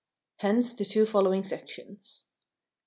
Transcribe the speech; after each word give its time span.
Hence 0.37 0.73
the 0.73 0.83
two 0.83 1.05
following 1.05 1.43
sections. 1.43 2.25